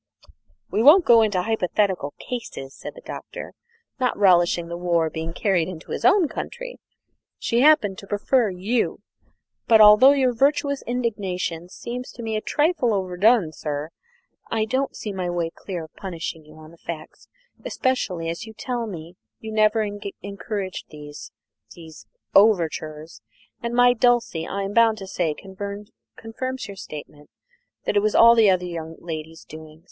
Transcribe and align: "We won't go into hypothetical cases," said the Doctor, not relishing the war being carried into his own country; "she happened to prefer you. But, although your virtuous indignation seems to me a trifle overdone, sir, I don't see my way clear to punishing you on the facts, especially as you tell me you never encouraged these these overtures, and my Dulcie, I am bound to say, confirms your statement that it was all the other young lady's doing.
"We 0.71 0.81
won't 0.81 1.05
go 1.05 1.21
into 1.21 1.43
hypothetical 1.43 2.15
cases," 2.17 2.73
said 2.75 2.95
the 2.95 3.03
Doctor, 3.05 3.53
not 3.99 4.17
relishing 4.17 4.67
the 4.67 4.75
war 4.75 5.11
being 5.11 5.31
carried 5.31 5.67
into 5.67 5.91
his 5.91 6.03
own 6.03 6.27
country; 6.27 6.79
"she 7.37 7.59
happened 7.59 7.99
to 7.99 8.07
prefer 8.07 8.49
you. 8.49 9.01
But, 9.67 9.79
although 9.79 10.13
your 10.13 10.33
virtuous 10.33 10.81
indignation 10.87 11.69
seems 11.69 12.11
to 12.13 12.23
me 12.23 12.35
a 12.35 12.41
trifle 12.41 12.95
overdone, 12.95 13.51
sir, 13.51 13.89
I 14.49 14.65
don't 14.65 14.95
see 14.95 15.13
my 15.13 15.29
way 15.29 15.51
clear 15.53 15.83
to 15.87 15.93
punishing 15.93 16.45
you 16.45 16.55
on 16.55 16.71
the 16.71 16.77
facts, 16.77 17.27
especially 17.63 18.27
as 18.27 18.47
you 18.47 18.53
tell 18.55 18.87
me 18.87 19.17
you 19.39 19.51
never 19.51 19.83
encouraged 20.23 20.85
these 20.89 21.31
these 21.75 22.07
overtures, 22.33 23.21
and 23.61 23.75
my 23.75 23.93
Dulcie, 23.93 24.47
I 24.47 24.63
am 24.63 24.73
bound 24.73 24.97
to 24.97 25.05
say, 25.05 25.35
confirms 25.35 26.67
your 26.67 26.75
statement 26.75 27.29
that 27.85 27.95
it 27.95 28.01
was 28.01 28.15
all 28.15 28.33
the 28.33 28.49
other 28.49 28.65
young 28.65 28.95
lady's 28.99 29.45
doing. 29.45 29.79